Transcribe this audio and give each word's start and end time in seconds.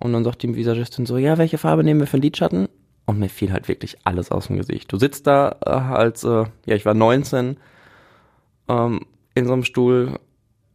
Und 0.00 0.12
dann 0.12 0.24
sagt 0.24 0.42
die 0.42 0.56
Visagistin 0.56 1.06
so, 1.06 1.18
ja, 1.18 1.38
welche 1.38 1.58
Farbe 1.58 1.84
nehmen 1.84 2.00
wir 2.00 2.06
für 2.06 2.16
den 2.16 2.22
Lidschatten? 2.22 2.68
Und 3.04 3.18
mir 3.18 3.28
fiel 3.28 3.52
halt 3.52 3.68
wirklich 3.68 3.98
alles 4.04 4.30
aus 4.30 4.46
dem 4.46 4.56
Gesicht. 4.56 4.90
Du 4.90 4.96
sitzt 4.96 5.26
da 5.26 5.56
äh, 5.64 5.70
als, 5.70 6.24
äh, 6.24 6.44
ja, 6.66 6.74
ich 6.74 6.86
war 6.86 6.94
19, 6.94 7.58
ähm, 8.68 9.00
in 9.34 9.46
so 9.46 9.52
einem 9.52 9.64
Stuhl 9.64 10.18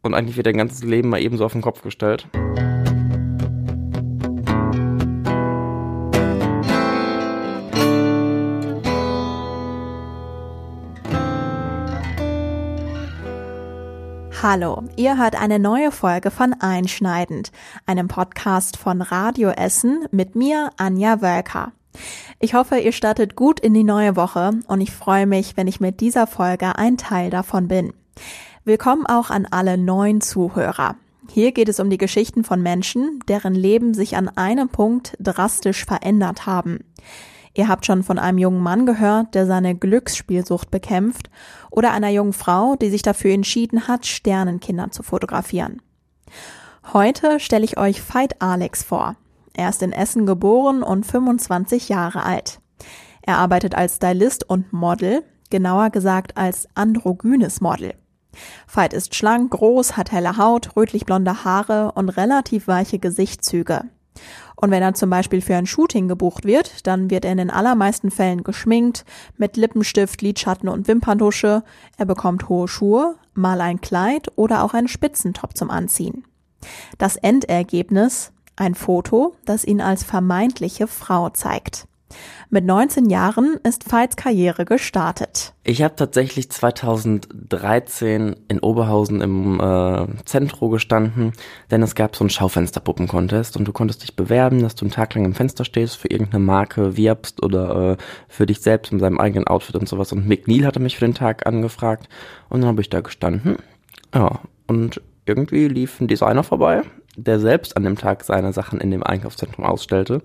und 0.04 0.14
eigentlich 0.14 0.38
wird 0.38 0.48
dein 0.48 0.58
ganzes 0.58 0.84
Leben 0.84 1.10
mal 1.10 1.22
eben 1.22 1.38
so 1.38 1.46
auf 1.46 1.54
den 1.54 1.62
Kopf 1.62 1.82
gestellt. 1.82 2.28
Hallo, 14.42 14.84
ihr 14.98 15.18
hört 15.18 15.42
eine 15.42 15.60
neue 15.60 15.92
Folge 15.92 16.30
von 16.30 16.54
Einschneidend, 16.54 17.52
einem 17.86 18.10
Podcast 18.10 18.76
von 18.76 19.02
Radio 19.02 19.50
Essen 19.50 20.06
mit 20.12 20.36
mir, 20.36 20.72
Anja 20.76 21.22
Wölker. 21.22 21.72
Ich 22.40 22.54
hoffe, 22.54 22.78
ihr 22.78 22.92
startet 22.92 23.36
gut 23.38 23.62
in 23.62 23.74
die 23.74 23.86
neue 23.86 24.18
Woche 24.18 24.52
und 24.68 24.82
ich 24.82 24.92
freue 24.92 25.26
mich, 25.26 25.56
wenn 25.56 25.68
ich 25.68 25.80
mit 25.80 26.02
dieser 26.02 26.28
Folge 26.28 26.78
ein 26.78 26.98
Teil 26.98 27.30
davon 27.30 27.70
bin. 27.70 27.94
Willkommen 28.66 29.06
auch 29.06 29.30
an 29.30 29.48
alle 29.50 29.78
neuen 29.78 30.20
Zuhörer. 30.20 30.96
Hier 31.32 31.54
geht 31.54 31.70
es 31.70 31.80
um 31.80 31.90
die 31.90 31.98
Geschichten 31.98 32.44
von 32.44 32.62
Menschen, 32.62 33.22
deren 33.30 33.56
Leben 33.56 33.94
sich 33.94 34.18
an 34.18 34.28
einem 34.28 34.68
Punkt 34.68 35.16
drastisch 35.20 35.86
verändert 35.86 36.46
haben. 36.46 36.82
Ihr 37.56 37.70
habt 37.70 37.86
schon 37.86 38.04
von 38.04 38.20
einem 38.20 38.38
jungen 38.38 38.62
Mann 38.62 38.86
gehört, 38.86 39.34
der 39.34 39.48
seine 39.48 39.76
Glücksspielsucht 39.76 40.70
bekämpft, 40.70 41.30
oder 41.72 41.94
einer 41.94 42.10
jungen 42.10 42.34
Frau, 42.34 42.76
die 42.76 42.90
sich 42.90 43.02
dafür 43.02 43.32
entschieden 43.32 43.88
hat, 43.88 44.06
Sternenkinder 44.06 44.92
zu 44.92 45.04
fotografieren. 45.04 45.82
Heute 46.92 47.40
stelle 47.40 47.64
ich 47.64 47.78
euch 47.78 48.02
Veit 48.14 48.42
Alex 48.42 48.84
vor. 48.84 49.16
Er 49.54 49.70
ist 49.70 49.82
in 49.82 49.94
Essen 49.94 50.26
geboren 50.26 50.84
und 50.84 51.06
25 51.06 51.88
Jahre 51.88 52.24
alt. 52.24 52.60
Er 53.22 53.38
arbeitet 53.38 53.74
als 53.74 53.96
Stylist 53.96 54.48
und 54.50 54.74
Model, 54.74 55.24
genauer 55.50 55.92
gesagt 55.92 56.36
als 56.36 56.68
androgynes 56.76 57.62
Model. 57.62 57.94
Veit 58.68 58.92
ist 58.94 59.16
schlank, 59.16 59.52
groß, 59.52 59.96
hat 59.96 60.12
helle 60.12 60.38
Haut, 60.38 60.76
rötlich-blonde 60.76 61.46
Haare 61.46 61.94
und 61.94 62.10
relativ 62.10 62.68
weiche 62.68 63.00
Gesichtszüge. 63.00 63.84
Und 64.56 64.72
wenn 64.72 64.82
er 64.82 64.94
zum 64.94 65.10
Beispiel 65.10 65.42
für 65.42 65.56
ein 65.56 65.66
Shooting 65.66 66.08
gebucht 66.08 66.46
wird, 66.46 66.88
dann 66.88 67.10
wird 67.10 67.26
er 67.26 67.32
in 67.32 67.38
den 67.38 67.50
allermeisten 67.50 68.12
Fällen 68.12 68.44
geschminkt, 68.44 69.06
mit 69.38 69.58
Lippenstift, 69.58 70.22
Lidschatten 70.22 70.70
und 70.70 70.88
Wimperntusche. 70.88 71.64
Er 71.98 72.06
bekommt 72.06 72.50
hohe 72.50 72.68
Schuhe, 72.68 73.16
mal 73.34 73.62
ein 73.62 73.82
Kleid 73.82 74.32
oder 74.36 74.64
auch 74.64 74.74
einen 74.74 74.88
Spitzentop 74.88 75.58
zum 75.58 75.70
Anziehen. 75.70 76.24
Das 76.98 77.16
Endergebnis? 77.16 78.32
Ein 78.58 78.74
Foto, 78.74 79.36
das 79.44 79.66
ihn 79.66 79.82
als 79.82 80.04
vermeintliche 80.04 80.88
Frau 80.88 81.30
zeigt. 81.30 81.88
Mit 82.52 82.64
19 82.64 83.10
Jahren 83.10 83.58
ist 83.64 83.92
Veits 83.92 84.16
Karriere 84.16 84.66
gestartet. 84.66 85.54
Ich 85.64 85.82
habe 85.82 85.96
tatsächlich 85.96 86.52
2013 86.52 88.36
in 88.48 88.60
Oberhausen 88.60 89.22
im 89.22 89.60
äh, 89.60 90.08
Zentrum 90.26 90.72
gestanden, 90.72 91.34
denn 91.72 91.82
es 91.82 91.96
gab 91.96 92.16
so 92.16 92.24
einen 92.24 92.30
Schaufensterpuppen-Contest 92.30 93.58
und 93.58 93.68
du 93.68 93.74
konntest 93.74 94.04
dich 94.04 94.16
bewerben, 94.16 94.62
dass 94.62 94.76
du 94.76 94.86
einen 94.86 94.92
Tag 94.92 95.16
lang 95.16 95.26
im 95.26 95.34
Fenster 95.34 95.66
stehst, 95.66 95.98
für 95.98 96.10
irgendeine 96.10 96.44
Marke 96.44 96.96
wirbst 96.96 97.42
oder 97.44 97.94
äh, 97.94 97.98
für 98.28 98.46
dich 98.46 98.62
selbst 98.62 98.92
in 98.92 99.00
seinem 99.00 99.20
eigenen 99.20 99.48
Outfit 99.48 99.76
und 99.76 99.90
sowas. 99.90 100.12
Und 100.12 100.28
Mick 100.28 100.48
Neal 100.48 100.66
hatte 100.66 100.80
mich 100.80 100.98
für 100.98 101.06
den 101.06 101.16
Tag 101.16 101.48
angefragt 101.48 102.08
und 102.50 102.62
dann 102.62 102.70
habe 102.70 102.82
ich 102.82 102.90
da 102.92 103.02
gestanden. 103.02 103.58
Ja, 104.14 104.40
und 104.68 105.02
irgendwie 105.26 105.68
lief 105.68 106.00
ein 106.00 106.08
Designer 106.08 106.44
vorbei, 106.44 106.84
der 107.18 107.40
selbst 107.40 107.76
an 107.76 107.84
dem 107.84 107.98
Tag 107.98 108.24
seine 108.24 108.54
Sachen 108.54 108.80
in 108.80 108.92
dem 108.92 109.02
Einkaufszentrum 109.02 109.66
ausstellte 109.66 110.22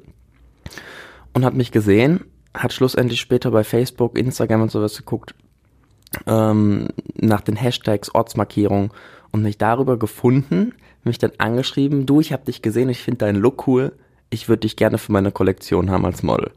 und 1.35 1.45
hat 1.45 1.55
mich 1.55 1.73
gesehen, 1.73 2.25
hat 2.55 2.73
schlussendlich 2.73 3.21
später 3.21 3.51
bei 3.51 3.65
Facebook, 3.65 4.19
Instagram 4.19 4.63
und 4.63 4.71
sowas 4.71 4.97
geguckt, 4.97 5.35
ähm, 6.27 6.89
nach 7.15 7.41
den 7.41 7.57
Hashtags 7.57 8.15
Ortsmarkierung 8.15 8.93
und 9.31 9.43
mich 9.43 9.59
darüber 9.59 9.99
gefunden, 9.99 10.75
mich 11.05 11.19
dann 11.19 11.33
angeschrieben, 11.39 12.07
du, 12.07 12.21
ich 12.21 12.33
habe 12.33 12.45
dich 12.45 12.63
gesehen, 12.63 12.89
ich 12.89 13.01
finde 13.01 13.19
deinen 13.19 13.41
Look 13.41 13.67
cool, 13.67 13.93
ich 14.29 14.49
würde 14.49 14.61
dich 14.61 14.77
gerne 14.77 14.99
für 14.99 15.13
meine 15.13 15.33
Kollektion 15.33 15.91
haben 15.91 16.05
als 16.05 16.23
Model. 16.23 16.51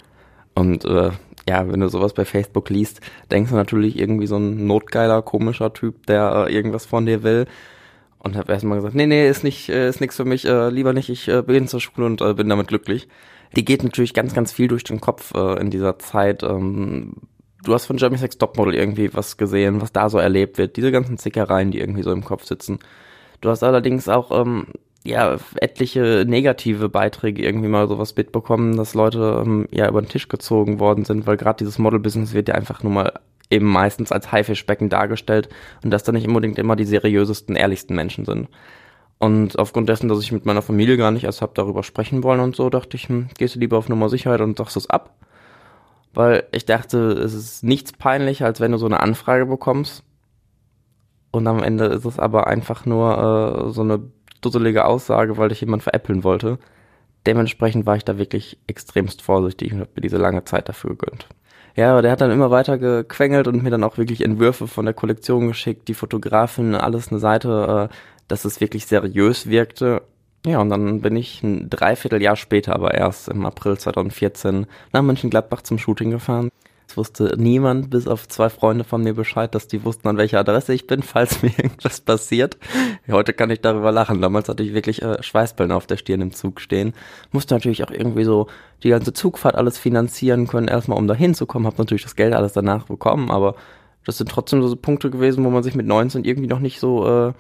Und 0.56 0.86
äh, 0.86 1.12
ja, 1.48 1.72
wenn 1.72 1.80
du 1.80 1.90
sowas 1.90 2.14
bei 2.14 2.26
Facebook 2.26 2.70
liest, 2.70 3.02
denkst 3.32 3.52
du 3.52 3.56
natürlich 3.56 3.98
irgendwie 3.98 4.28
so 4.28 4.38
ein 4.38 4.66
notgeiler, 4.68 5.22
komischer 5.22 5.74
Typ, 5.74 6.06
der 6.08 6.48
äh, 6.48 6.54
irgendwas 6.54 6.86
von 6.86 7.06
dir 7.06 7.24
will. 7.24 7.46
Und 8.20 8.38
habe 8.38 8.54
erstmal 8.54 8.78
gesagt, 8.78 8.96
nee, 8.96 9.06
nee, 9.06 9.28
ist 9.28 9.44
nicht, 9.44 9.68
äh, 9.70 9.90
ist 9.90 10.00
nichts 10.00 10.16
für 10.16 10.24
mich, 10.24 10.46
äh, 10.46 10.70
lieber 10.70 10.94
nicht, 10.94 11.10
ich 11.10 11.28
äh, 11.28 11.42
bin 11.42 11.68
zur 11.68 11.82
Schule 11.82 12.06
und 12.06 12.22
äh, 12.22 12.34
bin 12.34 12.48
damit 12.48 12.68
glücklich 12.70 13.10
die 13.56 13.66
geht 13.66 13.84
natürlich 13.84 14.14
ganz, 14.14 14.34
ganz 14.34 14.52
viel 14.52 14.68
durch 14.68 14.84
den 14.84 15.02
Kopf 15.02 15.34
äh, 15.36 15.60
in 15.60 15.70
dieser 15.70 16.00
Zeit. 16.00 16.44
Ähm, 16.44 17.14
du 17.64 17.74
hast 17.74 17.86
von 17.86 17.98
Jeremy 17.98 18.18
Sex 18.18 18.38
Topmodel 18.38 18.76
irgendwie 18.76 19.14
was 19.14 19.38
gesehen, 19.38 19.82
was 19.82 19.92
da 19.92 20.10
so 20.10 20.18
erlebt 20.18 20.58
wird. 20.58 20.76
Diese 20.78 20.92
ganzen 20.92 21.18
Zickereien, 21.18 21.72
die 21.72 21.80
irgendwie 21.80 22.04
so 22.04 22.12
im 22.12 22.24
Kopf 22.24 22.46
sitzen. 22.46 22.80
Du 23.42 23.50
hast 23.50 23.64
allerdings 23.64 24.08
auch 24.10 24.32
ähm, 24.32 24.68
ja 25.04 25.38
etliche 25.56 26.26
negative 26.28 26.90
Beiträge 26.90 27.44
irgendwie 27.44 27.68
mal 27.68 27.88
sowas 27.88 28.16
mitbekommen, 28.16 28.78
dass 28.78 28.94
Leute 28.94 29.44
ähm, 29.46 29.68
ja 29.72 29.88
über 29.88 30.02
den 30.02 30.10
Tisch 30.10 30.30
gezogen 30.30 30.80
worden 30.80 31.06
sind, 31.06 31.28
weil 31.28 31.38
gerade 31.38 31.58
dieses 31.58 31.78
Model-Business 31.78 32.34
wird 32.34 32.48
ja 32.48 32.56
einfach 32.56 32.84
nur 32.84 32.94
mal 32.94 33.14
eben 33.50 33.68
meistens 33.68 34.12
als 34.12 34.32
Haifischbecken 34.32 34.90
dargestellt 34.90 35.50
und 35.84 35.92
dass 35.92 36.04
da 36.04 36.12
nicht 36.12 36.28
unbedingt 36.28 36.58
immer 36.58 36.76
die 36.76 36.86
seriösesten, 36.86 37.56
ehrlichsten 37.56 37.96
Menschen 37.96 38.26
sind. 38.26 38.48
Und 39.24 39.58
aufgrund 39.58 39.88
dessen, 39.88 40.10
dass 40.10 40.20
ich 40.20 40.34
mit 40.34 40.46
meiner 40.46 40.62
Familie 40.62 40.98
gar 40.98 41.10
nicht 41.10 41.24
erst 41.24 41.42
hab 41.42 41.56
darüber 41.56 41.82
sprechen 41.84 42.24
wollen 42.24 42.42
und 42.42 42.58
so, 42.58 42.70
dachte 42.70 42.98
ich, 42.98 43.08
hm, 43.08 43.30
gehst 43.38 43.56
du 43.56 43.60
lieber 43.60 43.78
auf 43.78 43.88
Nummer 43.88 44.10
Sicherheit 44.10 44.42
und 44.42 44.58
sagst 44.58 44.76
es 44.76 44.90
ab. 44.90 45.16
Weil 46.14 46.44
ich 46.52 46.66
dachte, 46.66 46.98
es 47.14 47.34
ist 47.34 47.64
nichts 47.64 47.94
peinlicher, 47.94 48.46
als 48.46 48.60
wenn 48.60 48.74
du 48.74 48.78
so 48.78 48.86
eine 48.86 49.00
Anfrage 49.00 49.46
bekommst. 49.46 50.04
Und 51.32 51.48
am 51.48 51.64
Ende 51.64 51.86
ist 51.86 52.04
es 52.04 52.20
aber 52.20 52.48
einfach 52.48 52.86
nur 52.86 53.70
äh, 53.70 53.72
so 53.72 53.84
eine 53.84 54.02
dusselige 54.42 54.84
Aussage, 54.84 55.38
weil 55.38 55.48
dich 55.48 55.62
jemand 55.62 55.84
veräppeln 55.84 56.26
wollte. 56.26 56.60
Dementsprechend 57.26 57.86
war 57.86 57.96
ich 57.96 58.04
da 58.04 58.18
wirklich 58.18 58.58
extremst 58.68 59.22
vorsichtig 59.22 59.72
und 59.72 59.80
habe 59.80 59.92
mir 59.96 60.02
diese 60.02 60.18
lange 60.18 60.44
Zeit 60.44 60.68
dafür 60.68 60.98
gegönnt. 60.98 61.30
Ja, 61.76 61.94
aber 61.94 62.02
der 62.02 62.12
hat 62.12 62.22
dann 62.22 62.30
immer 62.30 62.52
weiter 62.52 62.78
gequengelt 62.78 63.48
und 63.48 63.64
mir 63.64 63.72
dann 63.72 63.84
auch 63.84 63.98
wirklich 63.98 64.22
Entwürfe 64.22 64.68
von 64.68 64.86
der 64.86 64.94
Kollektion 64.94 65.48
geschickt, 65.48 65.88
die 65.88 65.96
Fotografin, 65.96 66.76
alles 66.76 67.10
eine 67.10 67.20
Seite, 67.20 67.90
äh, 67.90 67.96
dass 68.34 68.46
es 68.46 68.60
wirklich 68.60 68.88
seriös 68.88 69.48
wirkte. 69.48 70.02
Ja, 70.44 70.60
und 70.60 70.70
dann 70.70 71.02
bin 71.02 71.16
ich 71.16 71.44
ein 71.44 71.70
Dreivierteljahr 71.70 72.36
später, 72.36 72.74
aber 72.74 72.96
erst 72.96 73.30
im 73.30 73.46
April 73.46 73.78
2014 73.78 74.66
nach 74.92 75.04
Mönchengladbach 75.04 75.62
zum 75.62 75.78
Shooting 75.78 76.10
gefahren. 76.10 76.50
Es 76.88 76.98
wusste 76.98 77.36
niemand, 77.38 77.92
bis 77.92 78.08
auf 78.08 78.28
zwei 78.28 78.50
Freunde 78.50 78.84
von 78.84 79.04
mir 79.04 79.14
Bescheid, 79.14 79.54
dass 79.54 79.68
die 79.68 79.86
wussten, 79.86 80.08
an 80.08 80.18
welcher 80.18 80.40
Adresse 80.40 80.74
ich 80.74 80.88
bin, 80.88 81.04
falls 81.04 81.44
mir 81.44 81.52
irgendwas 81.56 82.02
passiert. 82.02 82.58
Heute 83.08 83.34
kann 83.34 83.52
ich 83.52 83.62
darüber 83.62 83.92
lachen. 83.92 84.20
Damals 84.20 84.50
hatte 84.50 84.64
ich 84.64 84.74
wirklich 84.74 85.04
äh, 85.04 85.22
Schweißbällen 85.22 85.72
auf 85.72 85.86
der 85.86 85.98
Stirn 85.98 86.22
im 86.22 86.34
Zug 86.34 86.60
stehen. 86.60 86.94
Musste 87.32 87.54
natürlich 87.54 87.84
auch 87.84 87.92
irgendwie 87.92 88.24
so 88.24 88.48
die 88.82 88.90
ganze 88.90 89.14
Zugfahrt 89.14 89.54
alles 89.54 89.78
finanzieren 89.78 90.48
können, 90.48 90.68
erstmal 90.68 90.98
um 90.98 91.08
da 91.08 91.14
hinzukommen. 91.14 91.68
Hab 91.68 91.78
natürlich 91.78 92.04
das 92.04 92.16
Geld 92.16 92.34
alles 92.34 92.54
danach 92.54 92.86
bekommen, 92.88 93.30
aber 93.30 93.54
das 94.06 94.18
sind 94.18 94.32
trotzdem 94.32 94.64
so 94.68 94.76
Punkte 94.76 95.12
gewesen, 95.12 95.46
wo 95.46 95.52
man 95.52 95.62
sich 95.62 95.76
mit 95.76 95.86
19 95.86 96.26
irgendwie 96.26 96.50
noch 96.50 96.60
nicht 96.60 96.80
so 96.80 97.08
äh, 97.08 97.34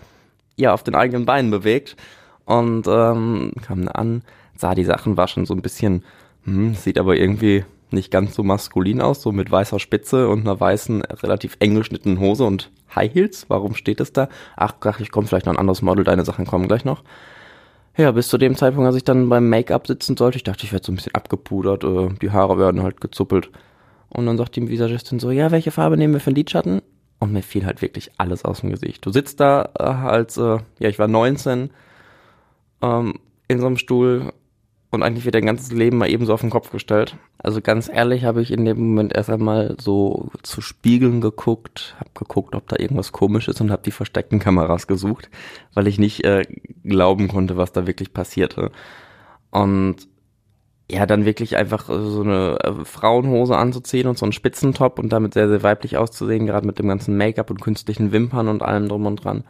ja 0.56 0.74
auf 0.74 0.84
den 0.84 0.96
eigenen 0.96 1.25
Beinen 1.25 1.52
bewegt 1.52 1.96
und 2.46 2.88
ähm, 2.88 3.52
kam 3.66 3.88
an, 3.88 4.24
sah 4.56 4.75
die 4.75 4.84
Sachen, 4.84 5.18
war 5.18 5.28
schon 5.28 5.46
so 5.46 5.53
ein 5.53 5.62
bisschen, 5.62 6.03
hm, 6.44 6.75
sieht 6.75 7.00
aber 7.00 7.16
irgendwie 7.16 7.66
nicht 7.91 8.12
ganz 8.12 8.36
so 8.36 8.44
maskulin 8.44 9.02
aus, 9.02 9.22
so 9.22 9.31
mit 9.31 9.52
weißer 9.52 9.80
Spitze 9.80 10.28
und 10.28 10.42
einer 10.42 10.59
weißen, 10.59 11.03
relativ 11.03 11.56
eng 11.59 11.75
geschnittenen 11.75 12.19
Hose 12.19 12.44
und 12.44 12.72
High 12.96 13.13
Heels. 13.13 13.46
Warum 13.50 13.75
steht 13.75 14.02
es 14.02 14.12
da? 14.12 14.30
Ach, 14.56 14.74
ach 14.81 15.00
ich 15.00 15.12
komme 15.12 15.28
vielleicht 15.28 15.46
noch 15.46 15.53
ein 15.53 15.59
anderes 15.59 15.81
Model, 15.81 16.03
deine 16.03 16.25
Sachen 16.25 16.46
kommen 16.46 16.68
gleich 16.68 16.86
noch. 16.86 17.03
Ja, 17.96 18.12
bis 18.12 18.28
zu 18.28 18.40
dem 18.40 18.56
Zeitpunkt, 18.56 18.88
als 18.88 18.96
ich 18.96 19.03
dann 19.03 19.30
beim 19.30 19.50
Make-up 19.50 19.86
sitzen 19.86 20.18
sollte, 20.18 20.38
ich 20.38 20.44
dachte, 20.44 20.66
ich 20.66 20.74
werde 20.74 20.86
so 20.86 20.92
ein 20.92 20.95
bisschen 20.95 21.13
abgepudert, 21.13 21.83
äh, 21.83 22.10
die 22.22 22.31
Haare 22.31 22.57
werden 22.57 22.81
halt 22.81 23.00
gezuppelt. 23.00 23.51
Und 24.10 24.25
dann 24.25 24.38
sagt 24.38 24.56
die 24.56 24.68
Visagistin 24.68 25.19
so, 25.19 25.30
ja, 25.30 25.51
welche 25.51 25.72
Farbe 25.72 25.98
nehmen 25.98 26.13
wir 26.13 26.19
für 26.19 26.31
den 26.31 26.36
Lidschatten? 26.36 26.81
Und 27.24 27.31
mir 27.31 27.42
fiel 27.42 27.66
halt 27.66 27.81
wirklich 27.81 28.12
alles 28.18 28.44
aus 28.44 28.60
dem 28.60 28.70
Gesicht. 28.70 29.06
Du 29.06 29.10
sitzt 29.10 29.40
da 29.40 29.70
äh, 29.80 29.84
als, 29.84 30.36
äh, 30.36 30.58
ja, 30.80 30.90
ich 30.90 31.00
war 31.00 31.08
19, 31.08 31.70
ähm, 32.81 33.14
in 33.48 33.62
so 33.62 33.66
einem 33.66 33.78
Stuhl 33.78 34.34
und 34.92 35.04
eigentlich 35.04 35.24
wird 35.24 35.36
dein 35.36 35.46
ganzes 35.46 35.72
Leben 35.72 36.00
mal 36.00 36.10
ebenso 36.10 36.34
auf 36.34 36.42
den 36.42 36.50
Kopf 36.50 36.70
gestellt. 36.70 37.16
Also 37.38 37.62
ganz 37.62 37.88
ehrlich 37.88 38.25
habe 38.25 38.42
ich 38.42 38.52
in 38.52 38.66
dem 38.66 38.90
Moment 38.90 39.16
erst 39.16 39.30
einmal 39.30 39.78
so 39.80 40.31
zu 40.42 40.60
Spiegeln 40.60 41.22
geguckt, 41.22 41.96
habe 41.98 42.10
geguckt, 42.14 42.56
ob 42.56 42.68
da 42.68 42.75
irgendwas 42.78 43.14
komisch 43.14 43.48
ist 43.48 43.62
und 43.62 43.72
habe 43.72 43.84
die 43.84 43.92
versteckten 43.92 44.40
Kameras 44.40 44.86
gesucht, 44.88 45.30
weil 45.74 45.88
ich 45.88 46.00
nicht 46.00 46.26
äh, 46.26 46.44
glauben 46.84 47.30
konnte, 47.30 47.56
was 47.56 47.72
da 47.72 47.88
wirklich 47.88 48.12
passierte. 48.12 48.69
Und 49.50 50.10
ja, 50.94 51.06
dann 51.07 51.25
wirklich 51.25 51.57
einfach 51.57 51.90
äh, 51.90 52.04
so 52.04 52.22
eine 52.22 52.60
äh, 52.62 52.86
Frauenhose 52.86 53.57
anzuziehen 53.57 54.07
und 54.07 54.18
so 54.18 54.25
einen 54.25 54.34
Spitzentop 54.34 55.00
und 55.00 55.12
damit 55.12 55.34
sehr, 55.34 55.50
sehr 55.50 55.63
weiblich 55.63 55.98
auszusehen, 55.98 56.45
gerade 56.45 56.68
mit 56.68 56.78
dem 56.78 56.88
ganzen 56.88 57.18
Make-up 57.18 57.50
und 57.50 57.62
künstlichen 57.62 58.12
Wimpern 58.12 58.48
und 58.48 58.62
allem 58.62 58.88
drum 58.88 59.06
und 59.07 59.24
dran. 59.24 59.44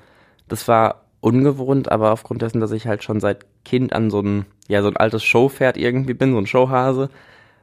Das 0.47 0.67
war 0.67 1.03
ungewohnt, 1.19 1.91
aber 1.91 2.11
aufgrund 2.11 2.41
dessen, 2.41 2.61
dass 2.61 2.71
ich 2.71 2.87
halt 2.87 3.03
schon 3.03 3.19
seit 3.19 3.45
Kind 3.65 3.93
an 3.93 4.09
so 4.09 4.19
einen 4.19 4.45
ja 4.67 4.81
so 4.81 4.87
ein 4.87 4.97
altes 4.97 5.23
Showpferd 5.23 5.77
irgendwie 5.77 6.13
bin, 6.13 6.31
so 6.31 6.37
ein 6.37 6.47
Showhase, 6.47 7.09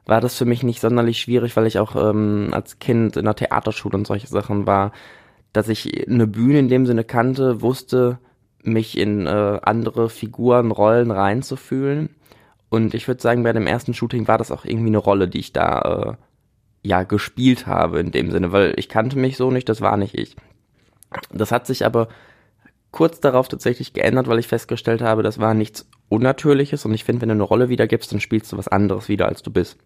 war 0.05 0.21
das 0.21 0.37
für 0.37 0.45
mich 0.45 0.63
nicht 0.63 0.81
sonderlich 0.81 1.19
schwierig, 1.19 1.55
weil 1.55 1.67
ich 1.67 1.79
auch 1.79 1.95
ähm, 1.95 2.49
als 2.51 2.79
Kind 2.79 3.17
in 3.17 3.25
der 3.25 3.35
Theaterschule 3.35 3.97
und 3.97 4.07
solche 4.07 4.27
Sachen 4.27 4.67
war, 4.67 4.91
dass 5.53 5.69
ich 5.69 6.07
eine 6.07 6.27
Bühne 6.27 6.59
in 6.59 6.69
dem 6.69 6.85
Sinne 6.85 7.03
kannte, 7.03 7.61
wusste, 7.61 8.19
mich 8.63 8.97
in 8.97 9.25
äh, 9.27 9.59
andere 9.63 10.09
Figuren, 10.09 10.71
Rollen 10.71 11.11
reinzufühlen. 11.11 12.09
Und 12.71 12.93
ich 12.93 13.05
würde 13.09 13.21
sagen, 13.21 13.43
bei 13.43 13.51
dem 13.51 13.67
ersten 13.67 13.93
Shooting 13.93 14.29
war 14.29 14.37
das 14.37 14.49
auch 14.49 14.63
irgendwie 14.63 14.87
eine 14.87 14.97
Rolle, 14.97 15.27
die 15.27 15.39
ich 15.39 15.51
da 15.51 16.15
äh, 16.15 16.87
ja 16.87 17.03
gespielt 17.03 17.67
habe 17.67 17.99
in 17.99 18.11
dem 18.11 18.31
Sinne, 18.31 18.53
weil 18.53 18.73
ich 18.77 18.87
kannte 18.87 19.19
mich 19.19 19.35
so 19.35 19.51
nicht, 19.51 19.67
das 19.67 19.81
war 19.81 19.97
nicht 19.97 20.15
ich. 20.15 20.37
Das 21.33 21.51
hat 21.51 21.67
sich 21.67 21.85
aber 21.85 22.07
kurz 22.91 23.19
darauf 23.19 23.49
tatsächlich 23.49 23.91
geändert, 23.91 24.29
weil 24.29 24.39
ich 24.39 24.47
festgestellt 24.47 25.01
habe, 25.01 25.21
das 25.21 25.37
war 25.37 25.53
nichts 25.53 25.85
Unnatürliches 26.07 26.85
und 26.85 26.93
ich 26.93 27.03
finde, 27.03 27.23
wenn 27.23 27.27
du 27.27 27.33
eine 27.33 27.43
Rolle 27.43 27.67
wiedergibst, 27.67 28.09
dann 28.13 28.21
spielst 28.21 28.53
du 28.53 28.57
was 28.57 28.69
anderes 28.69 29.09
wieder, 29.09 29.27
als 29.27 29.43
du 29.43 29.51
bist. 29.51 29.77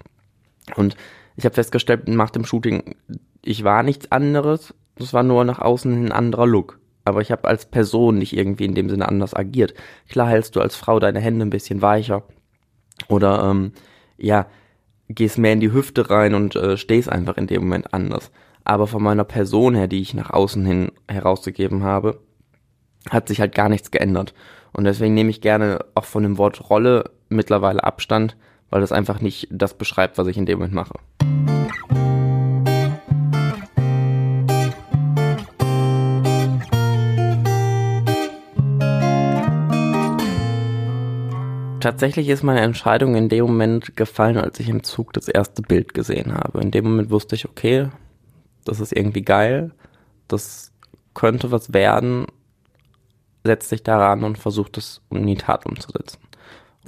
Und 0.75 0.95
ich 1.37 1.45
habe 1.45 1.55
festgestellt 1.55 2.07
nach 2.07 2.29
dem 2.29 2.45
Shooting, 2.45 2.95
ich 3.41 3.63
war 3.63 3.81
nichts 3.81 4.11
anderes, 4.11 4.75
das 4.95 5.11
war 5.11 5.23
nur 5.23 5.43
nach 5.43 5.57
außen 5.57 6.05
ein 6.05 6.11
anderer 6.11 6.45
Look. 6.45 6.79
Aber 7.03 7.21
ich 7.21 7.31
habe 7.31 7.47
als 7.47 7.65
Person 7.65 8.19
nicht 8.19 8.37
irgendwie 8.37 8.65
in 8.65 8.75
dem 8.75 8.89
Sinne 8.89 9.07
anders 9.07 9.35
agiert. 9.35 9.73
Klar 10.07 10.29
hältst 10.29 10.55
du 10.55 10.61
als 10.61 10.75
Frau 10.75 10.99
deine 10.99 11.19
Hände 11.19 11.45
ein 11.45 11.49
bisschen 11.49 11.81
weicher. 11.81 12.21
Oder 13.07 13.43
ähm, 13.49 13.73
ja, 14.17 14.47
gehst 15.09 15.37
mehr 15.37 15.53
in 15.53 15.59
die 15.59 15.71
Hüfte 15.71 16.09
rein 16.09 16.33
und 16.33 16.55
äh, 16.55 16.77
stehst 16.77 17.09
einfach 17.09 17.37
in 17.37 17.47
dem 17.47 17.63
Moment 17.63 17.93
anders. 17.93 18.31
Aber 18.63 18.87
von 18.87 19.03
meiner 19.03 19.23
Person 19.23 19.75
her, 19.75 19.87
die 19.87 20.01
ich 20.01 20.13
nach 20.13 20.31
außen 20.31 20.65
hin 20.65 20.91
herausgegeben 21.07 21.83
habe, 21.83 22.19
hat 23.09 23.27
sich 23.27 23.39
halt 23.39 23.53
gar 23.53 23.69
nichts 23.69 23.91
geändert. 23.91 24.33
Und 24.73 24.85
deswegen 24.85 25.13
nehme 25.13 25.29
ich 25.29 25.41
gerne 25.41 25.85
auch 25.93 26.05
von 26.05 26.23
dem 26.23 26.37
Wort 26.37 26.69
Rolle 26.69 27.11
mittlerweile 27.29 27.83
Abstand, 27.83 28.35
weil 28.69 28.81
das 28.81 28.91
einfach 28.91 29.21
nicht 29.21 29.47
das 29.51 29.75
beschreibt, 29.75 30.17
was 30.17 30.27
ich 30.27 30.37
in 30.37 30.45
dem 30.45 30.59
Moment 30.59 30.73
mache. 30.73 30.95
Tatsächlich 41.85 42.29
ist 42.29 42.41
meine 42.41 42.61
Entscheidung 42.61 43.13
in 43.13 43.29
dem 43.29 43.45
Moment 43.45 43.95
gefallen, 43.95 44.37
als 44.37 44.59
ich 44.59 44.69
im 44.69 44.81
Zug 44.81 45.13
das 45.13 45.27
erste 45.27 45.61
Bild 45.61 45.93
gesehen 45.93 46.33
habe. 46.33 46.59
In 46.61 46.71
dem 46.71 46.85
Moment 46.85 47.11
wusste 47.11 47.35
ich, 47.35 47.47
okay, 47.47 47.89
das 48.63 48.79
ist 48.79 48.91
irgendwie 48.91 49.21
geil, 49.21 49.69
das 50.27 50.71
könnte 51.13 51.51
was 51.51 51.73
werden, 51.73 52.25
setzt 53.43 53.69
sich 53.69 53.83
daran 53.83 54.23
und 54.23 54.39
versucht 54.39 54.79
es 54.79 55.01
in 55.11 55.27
die 55.27 55.35
Tat 55.35 55.67
umzusetzen. 55.67 56.17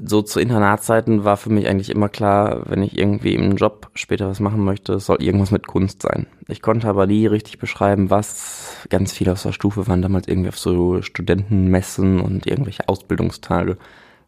So 0.03 0.23
zu 0.23 0.39
Internatszeiten 0.39 1.23
war 1.23 1.37
für 1.37 1.51
mich 1.51 1.67
eigentlich 1.67 1.91
immer 1.91 2.09
klar, 2.09 2.63
wenn 2.65 2.81
ich 2.81 2.97
irgendwie 2.97 3.35
im 3.35 3.55
Job 3.55 3.91
später 3.93 4.27
was 4.27 4.39
machen 4.39 4.65
möchte, 4.65 4.93
es 4.93 5.05
soll 5.05 5.21
irgendwas 5.21 5.51
mit 5.51 5.67
Kunst 5.67 6.01
sein. 6.01 6.25
Ich 6.47 6.63
konnte 6.63 6.87
aber 6.87 7.05
nie 7.05 7.27
richtig 7.27 7.59
beschreiben, 7.59 8.09
was. 8.09 8.87
Ganz 8.89 9.13
viele 9.13 9.33
aus 9.33 9.43
der 9.43 9.51
Stufe 9.51 9.87
waren 9.87 10.01
damals 10.01 10.27
irgendwie 10.27 10.49
auf 10.49 10.57
so 10.57 11.03
Studentenmessen 11.03 12.19
und 12.19 12.47
irgendwelche 12.47 12.89
Ausbildungstage 12.89 13.77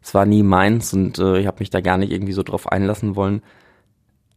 es 0.02 0.14
war 0.14 0.26
nie 0.26 0.42
meins 0.42 0.92
und 0.92 1.18
äh, 1.18 1.38
ich 1.38 1.46
habe 1.46 1.58
mich 1.60 1.70
da 1.70 1.80
gar 1.80 1.98
nicht 1.98 2.12
irgendwie 2.12 2.32
so 2.32 2.42
drauf 2.42 2.70
einlassen 2.70 3.16
wollen, 3.16 3.42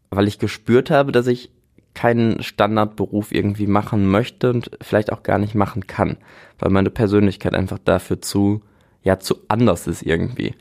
weil 0.10 0.28
ich 0.28 0.40
gespürt 0.40 0.90
habe, 0.90 1.12
dass 1.12 1.28
ich 1.28 1.52
keinen 1.94 2.42
Standardberuf 2.42 3.32
irgendwie 3.32 3.68
machen 3.68 4.08
möchte 4.08 4.50
und 4.50 4.72
vielleicht 4.82 5.12
auch 5.12 5.24
gar 5.24 5.38
nicht 5.38 5.56
machen 5.56 5.88
kann, 5.88 6.18
weil 6.60 6.72
meine 6.72 6.90
Persönlichkeit 6.90 7.54
einfach 7.54 7.80
dafür 7.80 8.22
zu, 8.22 8.62
ja, 9.04 9.20
zu 9.20 9.36
anders 9.48 9.88
ist 9.88 10.02
irgendwie. 10.04 10.56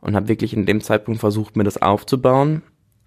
Und 0.00 0.14
habe 0.14 0.28
wirklich 0.28 0.54
in 0.54 0.66
dem 0.66 0.80
Zeitpunkt 0.80 1.20
versucht, 1.20 1.56
mir 1.56 1.64
das 1.64 1.80
aufzubauen, 1.80 2.62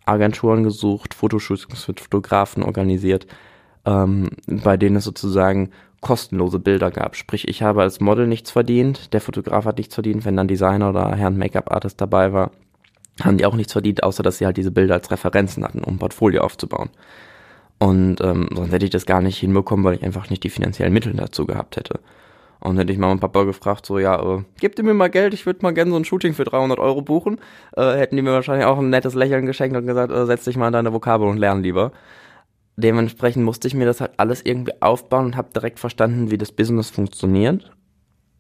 Agenturen 0.06 0.64
gesucht, 0.64 1.14
Fotoshootings 1.14 1.88
mit 1.88 2.00
Fotografen 2.00 2.64
organisiert, 2.64 3.28
ähm, 3.86 4.30
bei 4.48 4.76
denen 4.78 4.98
es 4.98 5.04
sozusagen 5.04 5.70
kostenlose 6.02 6.60
Bilder 6.60 6.92
gab. 6.92 7.16
Sprich, 7.16 7.48
ich 7.48 7.62
habe 7.62 7.82
als 7.82 8.00
Model 8.00 8.28
nichts 8.28 8.52
verdient, 8.52 9.14
der 9.14 9.22
Fotograf 9.22 9.66
hat 9.66 9.78
nichts 9.78 9.94
verdient, 9.94 10.26
wenn 10.26 10.36
dann 10.36 10.48
Designer 10.48 10.90
oder 10.90 11.16
Herrn 11.16 11.38
Make-up-Artist 11.38 12.02
dabei 12.02 12.34
war, 12.34 12.52
haben 13.24 13.38
die 13.38 13.46
auch 13.46 13.56
nichts 13.56 13.74
verdient, 13.74 14.04
außer 14.04 14.24
dass 14.24 14.40
sie 14.40 14.46
halt 14.46 14.58
diese 14.58 14.72
Bilder 14.72 14.96
als 14.96 15.12
Referenzen 15.12 15.64
hatten, 15.64 15.84
um 15.84 15.96
ein 15.96 16.00
Portfolio 16.00 16.42
aufzubauen. 16.42 16.90
Und 17.78 18.22
ähm, 18.22 18.50
sonst 18.54 18.72
hätte 18.72 18.86
ich 18.86 18.92
das 18.92 19.06
gar 19.06 19.22
nicht 19.22 19.38
hinbekommen, 19.38 19.86
weil 19.86 19.96
ich 19.96 20.04
einfach 20.04 20.30
nicht 20.30 20.44
die 20.44 20.50
finanziellen 20.50 20.94
Mittel 20.94 21.14
dazu 21.14 21.46
gehabt 21.46 21.78
hätte. 21.78 22.00
Und 22.60 22.78
hätte 22.78 22.94
ich 22.94 23.00
Mama 23.00 23.14
und 23.14 23.20
Papa 23.20 23.44
gefragt, 23.44 23.88
so, 23.88 23.98
ja, 23.98 24.22
äh, 24.22 24.44
gebt 24.60 24.78
ihr 24.78 24.86
mir 24.86 24.94
mal 24.94 25.10
Geld, 25.10 25.34
ich 25.34 25.48
würde 25.48 25.64
mal 25.64 25.74
gerne 25.74 25.90
so 25.90 25.98
ein 25.98 26.06
Shooting 26.06 26.36
für 26.36 26.44
300 26.44 26.78
Euro 26.78 27.02
buchen, 27.02 27.40
äh, 27.76 27.94
hätten 27.94 28.16
die 28.16 28.22
mir 28.22 28.34
wahrscheinlich 28.34 28.68
auch 28.68 28.78
ein 28.78 28.92
nettes 28.92 29.16
Lächeln 29.16 29.48
geschenkt 29.48 29.76
und 29.76 29.88
gesagt, 29.88 30.12
äh, 30.12 30.26
setz 30.28 30.44
dich 30.44 30.58
mal 30.58 30.68
in 30.68 30.74
deine 30.74 30.94
Vokabel 30.94 31.28
und 31.28 31.38
lern 31.38 31.64
lieber 31.64 31.92
dementsprechend 32.82 33.46
musste 33.46 33.68
ich 33.68 33.74
mir 33.74 33.86
das 33.86 34.02
halt 34.02 34.12
alles 34.18 34.42
irgendwie 34.44 34.82
aufbauen 34.82 35.26
und 35.26 35.38
habe 35.38 35.54
direkt 35.54 35.80
verstanden, 35.80 36.32
wie 36.32 36.38
das 36.38 36.52
Business 36.52 36.90
funktioniert. 36.90 37.72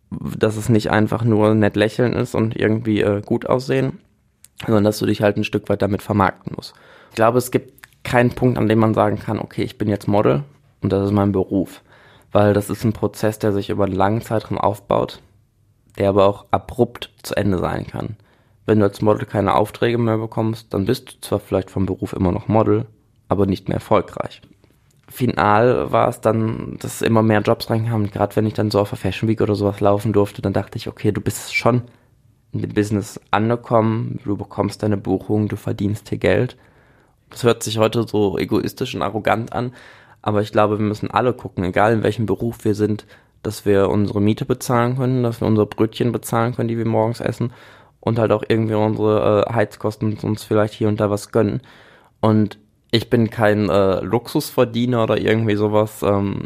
Dass 0.09 0.57
es 0.57 0.67
nicht 0.67 0.91
einfach 0.91 1.23
nur 1.23 1.55
nett 1.55 1.75
lächeln 1.77 2.13
ist 2.13 2.35
und 2.35 2.55
irgendwie 2.55 3.01
äh, 3.01 3.21
gut 3.21 3.45
aussehen, 3.45 3.99
sondern 4.65 4.83
dass 4.83 4.99
du 4.99 5.05
dich 5.05 5.21
halt 5.21 5.38
ein 5.38 5.45
Stück 5.45 5.69
weit 5.69 5.81
damit 5.81 6.01
vermarkten 6.01 6.53
musst. 6.55 6.73
Ich 7.09 7.15
glaube, 7.15 7.38
es 7.38 7.51
gibt 7.51 7.81
keinen 8.03 8.31
Punkt, 8.31 8.57
an 8.57 8.67
dem 8.67 8.79
man 8.79 8.93
sagen 8.93 9.19
kann, 9.19 9.39
okay, 9.39 9.63
ich 9.63 9.77
bin 9.77 9.88
jetzt 9.88 10.07
Model 10.07 10.44
und 10.81 10.91
das 10.91 11.05
ist 11.05 11.13
mein 11.13 11.31
Beruf. 11.31 11.81
Weil 12.31 12.53
das 12.53 12.69
ist 12.69 12.83
ein 12.83 12.94
Prozess, 12.94 13.39
der 13.39 13.53
sich 13.53 13.69
über 13.69 13.85
einen 13.85 13.95
langen 13.95 14.21
Zeitraum 14.21 14.57
aufbaut, 14.57 15.21
der 15.97 16.09
aber 16.09 16.25
auch 16.25 16.45
abrupt 16.51 17.11
zu 17.23 17.35
Ende 17.35 17.59
sein 17.59 17.87
kann. 17.87 18.17
Wenn 18.65 18.79
du 18.79 18.85
als 18.85 19.01
Model 19.01 19.25
keine 19.25 19.55
Aufträge 19.55 19.97
mehr 19.97 20.17
bekommst, 20.17 20.73
dann 20.73 20.85
bist 20.85 21.11
du 21.11 21.21
zwar 21.21 21.39
vielleicht 21.39 21.71
vom 21.71 21.85
Beruf 21.85 22.13
immer 22.13 22.31
noch 22.31 22.47
Model, 22.47 22.85
aber 23.31 23.45
nicht 23.45 23.69
mehr 23.69 23.78
erfolgreich. 23.78 24.42
Final 25.07 25.92
war 25.92 26.10
es 26.10 26.19
dann, 26.19 26.78
dass 26.80 27.01
immer 27.01 27.24
mehr 27.24 27.39
Jobs 27.39 27.69
reinkamen. 27.69 28.12
Gerade 28.12 28.36
wenn 28.36 28.45
ich 28.45 28.54
dann 28.54 28.72
so 28.72 28.80
auf 28.80 28.89
der 28.89 28.98
Fashion 28.98 29.30
Week 29.30 29.39
oder 29.39 29.56
sowas 29.56 29.80
laufen 29.80 30.12
durfte, 30.12 30.42
dann 30.42 30.51
dachte 30.51 30.78
ich, 30.78 30.89
okay, 30.89 31.13
du 31.13 31.22
bist 31.22 31.56
schon 31.56 31.83
in 32.51 32.62
dem 32.62 32.74
Business 32.74 33.22
angekommen, 33.31 34.19
du 34.25 34.36
bekommst 34.36 34.83
deine 34.83 34.98
Buchung, 34.98 35.48
du 35.48 35.56
verdienst 35.56 36.10
hier 36.10 36.18
Geld. 36.18 36.57
Das 37.30 37.44
hört 37.44 37.63
sich 37.63 37.78
heute 37.78 38.06
so 38.06 38.38
egoistisch 38.38 38.94
und 38.95 39.01
arrogant 39.01 39.54
an, 39.54 39.74
aber 40.22 40.42
ich 40.42 40.51
glaube, 40.51 40.78
wir 40.78 40.86
müssen 40.86 41.10
alle 41.10 41.33
gucken, 41.33 41.63
egal 41.63 41.94
in 41.94 42.04
welchem 42.04 42.25
Beruf 42.25 42.66
wir 42.66 42.75
sind, 42.75 43.06
dass 43.44 43.66
wir 43.66 43.89
unsere 43.89 44.19
Miete 44.19 44.44
bezahlen 44.44 44.98
können, 44.98 45.24
dass 45.24 45.39
wir 45.39 45.48
unsere 45.48 45.68
Brötchen 45.68 46.12
bezahlen 46.12 46.54
können, 46.54 46.68
die 46.68 46.78
wir 46.78 46.88
morgens 46.88 47.22
essen 47.22 47.54
und 48.01 48.19
halt 48.19 48.33
auch 48.33 48.44
irgendwie 48.45 48.75
unsere 48.75 49.45
äh, 49.48 49.54
Heizkosten 49.54 50.18
uns 50.22 50.44
vielleicht 50.44 50.74
hier 50.74 50.89
und 50.89 51.00
da 51.00 51.10
was 51.10 51.31
gönnen. 51.31 51.62
Und 52.19 52.59
ich 52.92 53.10
bin 53.10 53.30
kein 53.30 53.69
äh, 53.69 54.02
Luxusverdiener 54.02 55.04
oder 55.04 55.19
irgendwie 55.19 55.56
sowas. 55.56 56.04
Ähm, 56.04 56.45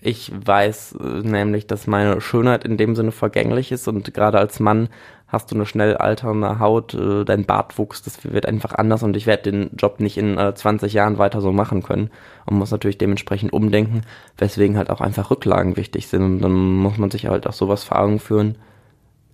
ich 0.00 0.32
weiß 0.34 0.96
äh, 1.00 1.26
nämlich, 1.26 1.66
dass 1.66 1.86
meine 1.86 2.20
Schönheit 2.20 2.64
in 2.64 2.76
dem 2.76 2.96
Sinne 2.96 3.12
vergänglich 3.12 3.70
ist 3.70 3.86
und 3.86 4.12
gerade 4.12 4.38
als 4.38 4.58
Mann 4.58 4.88
hast 5.28 5.50
du 5.50 5.54
eine 5.54 5.64
schnell 5.64 5.96
alternde 5.96 6.58
Haut, 6.58 6.94
äh, 6.94 7.24
dein 7.24 7.44
Bartwuchs, 7.44 8.02
das 8.02 8.24
wird 8.24 8.46
einfach 8.46 8.74
anders 8.74 9.02
und 9.02 9.16
ich 9.16 9.26
werde 9.26 9.50
den 9.50 9.70
Job 9.76 10.00
nicht 10.00 10.18
in 10.18 10.36
äh, 10.38 10.54
20 10.54 10.92
Jahren 10.92 11.18
weiter 11.18 11.40
so 11.40 11.52
machen 11.52 11.82
können 11.82 12.10
und 12.46 12.58
muss 12.58 12.70
natürlich 12.70 12.98
dementsprechend 12.98 13.52
umdenken, 13.52 14.02
weswegen 14.36 14.76
halt 14.76 14.90
auch 14.90 15.00
einfach 15.00 15.30
Rücklagen 15.30 15.76
wichtig 15.76 16.08
sind 16.08 16.22
und 16.22 16.40
dann 16.42 16.52
muss 16.52 16.98
man 16.98 17.10
sich 17.10 17.26
halt 17.26 17.46
auch 17.46 17.52
sowas 17.52 17.84
vor 17.84 18.00
Augen 18.00 18.18
führen. 18.18 18.56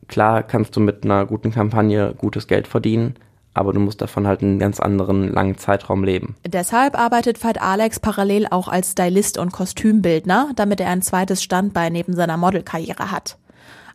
Klar 0.06 0.42
kannst 0.42 0.76
du 0.76 0.80
mit 0.80 1.04
einer 1.04 1.26
guten 1.26 1.52
Kampagne 1.52 2.14
gutes 2.16 2.46
Geld 2.46 2.68
verdienen, 2.68 3.16
aber 3.58 3.72
du 3.72 3.80
musst 3.80 4.00
davon 4.00 4.26
halt 4.26 4.42
einen 4.42 4.58
ganz 4.58 4.80
anderen 4.80 5.32
langen 5.32 5.58
Zeitraum 5.58 6.04
leben. 6.04 6.36
Deshalb 6.46 6.98
arbeitet 6.98 7.42
Veit 7.42 7.60
Alex 7.60 8.00
parallel 8.00 8.46
auch 8.50 8.68
als 8.68 8.92
Stylist 8.92 9.38
und 9.38 9.52
Kostümbildner, 9.52 10.50
damit 10.56 10.80
er 10.80 10.88
ein 10.88 11.02
zweites 11.02 11.42
Standbein 11.42 11.92
neben 11.92 12.14
seiner 12.14 12.36
Modelkarriere 12.36 13.10
hat. 13.10 13.36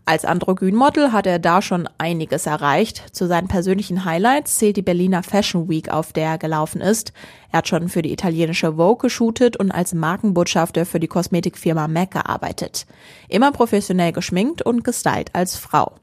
Als 0.05 0.25
Androgynmodel 0.25 1.13
hat 1.13 1.25
er 1.25 1.39
da 1.39 1.61
schon 1.61 1.87
einiges 1.97 2.45
erreicht. 2.45 3.15
Zu 3.15 3.25
seinen 3.25 3.47
persönlichen 3.47 4.03
Highlights 4.03 4.57
zählt 4.57 4.75
die 4.75 4.81
Berliner 4.81 5.23
Fashion 5.23 5.69
Week, 5.69 5.89
auf 5.89 6.11
der 6.11 6.25
er 6.25 6.37
gelaufen 6.37 6.81
ist. 6.81 7.13
Er 7.53 7.59
hat 7.59 7.69
schon 7.69 7.87
für 7.87 8.01
die 8.01 8.11
italienische 8.11 8.73
Vogue 8.73 8.97
geshootet 8.97 9.55
und 9.55 9.71
als 9.71 9.93
Markenbotschafter 9.93 10.85
für 10.85 10.99
die 10.99 11.07
Kosmetikfirma 11.07 11.87
MAC 11.87 12.11
gearbeitet. 12.11 12.85
Immer 13.29 13.53
professionell 13.53 14.11
geschminkt 14.11 14.61
und 14.61 14.83
gestylt 14.83 15.33
als 15.33 15.55
Frau. 15.55 15.93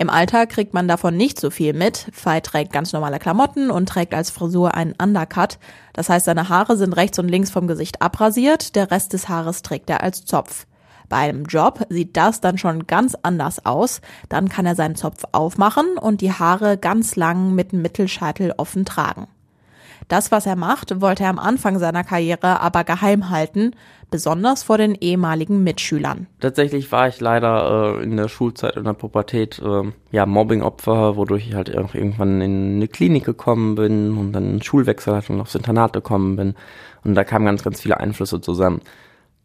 Im 0.00 0.08
Alltag 0.08 0.48
kriegt 0.48 0.72
man 0.72 0.88
davon 0.88 1.14
nicht 1.14 1.38
so 1.38 1.50
viel 1.50 1.74
mit. 1.74 2.08
Fei 2.14 2.40
trägt 2.40 2.72
ganz 2.72 2.94
normale 2.94 3.18
Klamotten 3.18 3.70
und 3.70 3.86
trägt 3.86 4.14
als 4.14 4.30
Frisur 4.30 4.74
einen 4.74 4.94
Undercut. 4.94 5.58
Das 5.92 6.08
heißt, 6.08 6.24
seine 6.24 6.48
Haare 6.48 6.78
sind 6.78 6.94
rechts 6.94 7.18
und 7.18 7.28
links 7.28 7.50
vom 7.50 7.66
Gesicht 7.66 8.00
abrasiert, 8.00 8.76
der 8.76 8.90
Rest 8.90 9.12
des 9.12 9.28
Haares 9.28 9.60
trägt 9.60 9.90
er 9.90 10.02
als 10.02 10.24
Zopf. 10.24 10.66
Bei 11.10 11.18
einem 11.18 11.44
Job 11.44 11.84
sieht 11.90 12.16
das 12.16 12.40
dann 12.40 12.56
schon 12.56 12.86
ganz 12.86 13.14
anders 13.20 13.66
aus. 13.66 14.00
Dann 14.30 14.48
kann 14.48 14.64
er 14.64 14.74
seinen 14.74 14.96
Zopf 14.96 15.24
aufmachen 15.32 15.98
und 16.00 16.22
die 16.22 16.32
Haare 16.32 16.78
ganz 16.78 17.14
lang 17.16 17.54
mit 17.54 17.72
dem 17.72 17.82
Mittelscheitel 17.82 18.54
offen 18.56 18.86
tragen. 18.86 19.28
Das, 20.10 20.32
was 20.32 20.44
er 20.44 20.56
macht, 20.56 21.00
wollte 21.00 21.22
er 21.22 21.30
am 21.30 21.38
Anfang 21.38 21.78
seiner 21.78 22.02
Karriere 22.02 22.60
aber 22.60 22.82
geheim 22.82 23.30
halten, 23.30 23.76
besonders 24.10 24.64
vor 24.64 24.76
den 24.76 24.96
ehemaligen 24.96 25.62
Mitschülern. 25.62 26.26
Tatsächlich 26.40 26.90
war 26.90 27.06
ich 27.06 27.20
leider 27.20 27.96
äh, 28.00 28.02
in 28.02 28.16
der 28.16 28.26
Schulzeit, 28.26 28.76
in 28.76 28.82
der 28.82 28.94
Pubertät, 28.94 29.60
äh, 29.60 29.82
ja, 30.10 30.26
Mobbing-Opfer, 30.26 31.14
wodurch 31.14 31.46
ich 31.46 31.54
halt 31.54 31.78
auch 31.78 31.94
irgendwann 31.94 32.40
in 32.40 32.74
eine 32.74 32.88
Klinik 32.88 33.24
gekommen 33.24 33.76
bin 33.76 34.18
und 34.18 34.32
dann 34.32 34.48
einen 34.48 34.62
Schulwechsel 34.62 35.14
hatte 35.14 35.32
und 35.32 35.40
aufs 35.40 35.54
Internat 35.54 35.92
gekommen 35.92 36.34
bin. 36.34 36.54
Und 37.04 37.14
da 37.14 37.22
kamen 37.22 37.46
ganz, 37.46 37.62
ganz 37.62 37.80
viele 37.80 38.00
Einflüsse 38.00 38.40
zusammen. 38.40 38.80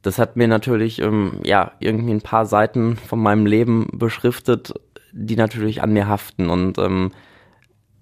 Das 0.02 0.18
hat 0.18 0.36
mir 0.36 0.48
natürlich, 0.48 1.00
ähm, 1.00 1.42
ja, 1.44 1.74
irgendwie 1.80 2.14
ein 2.14 2.22
paar 2.22 2.48
Seiten 2.48 2.98
von 2.98 3.20
meinem 3.20 3.46
Leben 3.46 3.88
beschriftet, 3.94 4.74
die 5.12 5.36
natürlich 5.36 5.84
an 5.84 5.94
mir 5.94 6.08
haften 6.08 6.50
und 6.50 6.80
ähm, 6.80 7.12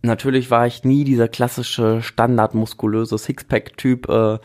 natürlich 0.03 0.51
war 0.51 0.67
ich 0.67 0.83
nie 0.83 1.03
dieser 1.03 1.27
klassische 1.27 2.01
standardmuskulöse 2.01 3.17
Sixpack-Typ, 3.17 4.10
äh, 4.10 4.38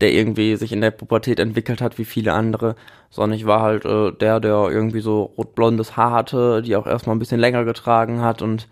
der 0.00 0.12
irgendwie 0.12 0.56
sich 0.56 0.72
in 0.72 0.80
der 0.80 0.92
Pubertät 0.92 1.38
entwickelt 1.38 1.82
hat 1.82 1.98
wie 1.98 2.04
viele 2.06 2.32
andere, 2.32 2.76
sondern 3.10 3.36
ich 3.36 3.44
war 3.44 3.60
halt 3.60 3.84
äh, 3.84 4.12
der, 4.12 4.40
der 4.40 4.68
irgendwie 4.70 5.00
so 5.00 5.22
rotblondes 5.36 5.96
Haar 5.96 6.12
hatte, 6.12 6.62
die 6.62 6.76
auch 6.76 6.86
erstmal 6.86 7.16
ein 7.16 7.18
bisschen 7.18 7.40
länger 7.40 7.64
getragen 7.64 8.22
hat 8.22 8.40
und 8.40 8.68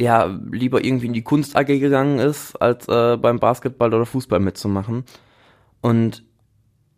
ja, 0.00 0.24
lieber 0.50 0.82
irgendwie 0.84 1.06
in 1.06 1.12
die 1.12 1.22
Kunst 1.22 1.56
AG 1.56 1.66
gegangen 1.66 2.18
ist, 2.18 2.56
als 2.56 2.88
äh, 2.88 3.16
beim 3.18 3.38
Basketball 3.38 3.92
oder 3.92 4.06
Fußball 4.06 4.40
mitzumachen. 4.40 5.04
Und 5.82 6.24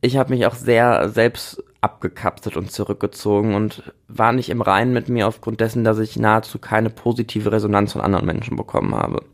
ich 0.00 0.16
habe 0.16 0.30
mich 0.30 0.46
auch 0.46 0.54
sehr 0.54 1.08
selbst 1.08 1.62
abgekapselt 1.82 2.56
und 2.56 2.70
zurückgezogen 2.70 3.54
und 3.54 3.92
war 4.08 4.32
nicht 4.32 4.48
im 4.48 4.62
Reinen 4.62 4.92
mit 4.92 5.08
mir 5.08 5.26
aufgrund 5.26 5.60
dessen, 5.60 5.84
dass 5.84 5.98
ich 5.98 6.16
nahezu 6.16 6.58
keine 6.58 6.90
positive 6.90 7.52
Resonanz 7.52 7.92
von 7.92 8.00
anderen 8.00 8.24
Menschen 8.24 8.56
bekommen 8.56 8.94
habe. 8.94 9.24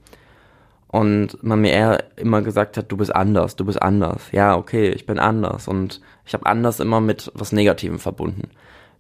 Und 0.88 1.42
man 1.42 1.60
mir 1.60 1.70
eher 1.70 2.04
immer 2.16 2.40
gesagt 2.40 2.78
hat, 2.78 2.90
du 2.90 2.96
bist 2.96 3.14
anders, 3.14 3.56
du 3.56 3.66
bist 3.66 3.80
anders. 3.82 4.32
Ja, 4.32 4.56
okay, 4.56 4.88
ich 4.88 5.04
bin 5.04 5.18
anders. 5.18 5.68
Und 5.68 6.00
ich 6.24 6.32
habe 6.32 6.46
anders 6.46 6.80
immer 6.80 7.02
mit 7.02 7.30
was 7.34 7.52
Negativem 7.52 7.98
verbunden. 7.98 8.48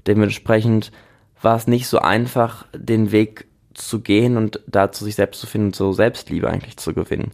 Dementsprechend 0.06 0.92
war 1.40 1.56
es 1.56 1.66
nicht 1.66 1.88
so 1.88 1.98
einfach, 2.00 2.66
den 2.74 3.10
Weg 3.10 3.46
zu 3.72 4.00
gehen 4.00 4.36
und 4.36 4.60
da 4.66 4.92
zu 4.92 5.04
sich 5.04 5.14
selbst 5.14 5.40
zu 5.40 5.46
finden, 5.46 5.72
so 5.72 5.92
Selbstliebe 5.92 6.50
eigentlich 6.50 6.76
zu 6.76 6.92
gewinnen. 6.92 7.32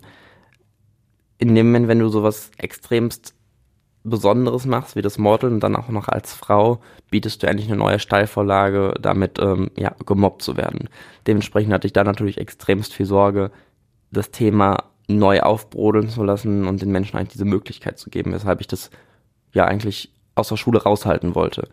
In 1.39 1.57
dem 1.57 1.67
Moment, 1.67 1.89
wenn 1.89 1.99
du 1.99 2.09
sowas 2.09 2.53
extremst 2.57 3.35
Besonderes 4.05 4.67
machst, 4.67 4.97
wie 4.97 5.03
das 5.03 5.17
Modeln 5.17 5.55
und 5.55 5.61
dann 5.61 5.77
auch 5.77 5.89
noch 5.89 6.09
als 6.09 6.35
Frau, 6.35 6.81
bietest 7.11 7.43
du 7.43 7.47
endlich 7.47 7.69
eine 7.69 7.79
neue 7.79 7.99
Steilvorlage, 7.99 8.95
damit 9.01 9.39
ähm, 9.39 9.71
ja, 9.77 9.95
gemobbt 10.05 10.43
zu 10.43 10.59
werden. 10.59 10.91
Dementsprechend 11.27 11.73
hatte 11.73 11.87
ich 11.87 11.95
da 11.95 12.05
natürlich 12.05 12.37
extremst 12.39 12.93
viel 12.93 13.07
Sorge, 13.07 13.51
das 14.11 14.31
Thema 14.31 14.85
neu 15.09 15.41
aufbrodeln 15.41 16.11
zu 16.11 16.23
lassen 16.23 16.67
und 16.67 16.83
den 16.83 16.91
Menschen 16.91 17.17
eigentlich 17.17 17.33
diese 17.33 17.47
Möglichkeit 17.47 17.99
zu 17.99 18.11
geben, 18.11 18.33
weshalb 18.33 18.61
ich 18.61 18.69
das 18.69 18.91
ja 19.53 19.65
eigentlich 19.65 20.13
aus 20.35 20.49
der 20.49 20.57
Schule 20.57 20.83
raushalten 20.83 21.35
wollte. 21.35 21.69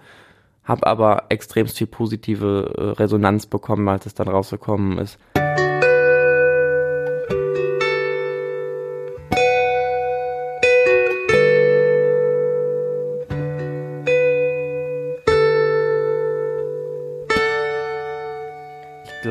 Hab 0.63 0.85
aber 0.85 1.25
extremst 1.29 1.77
viel 1.77 1.87
positive 1.87 2.73
äh, 2.77 3.01
Resonanz 3.01 3.45
bekommen, 3.45 3.87
als 3.89 4.05
es 4.05 4.13
dann 4.13 4.27
rausgekommen 4.29 4.99
ist. 4.99 5.17